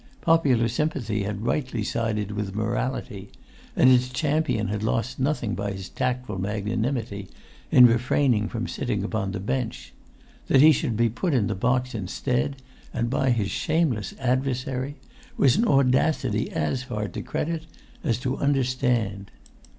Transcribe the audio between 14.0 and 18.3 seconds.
adversary,[Pg 167] was an audacity as hard to credit as